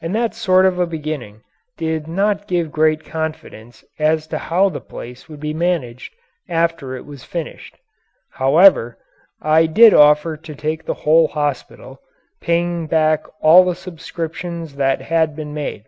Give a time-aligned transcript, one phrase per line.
[0.00, 1.42] And that sort of a beginning
[1.76, 6.14] did not give great confidence as to how the place would be managed
[6.48, 7.76] after it was finished.
[8.30, 8.96] However,
[9.42, 12.00] I did offer to take the whole hospital,
[12.40, 15.84] paying back all the subscriptions that had been made.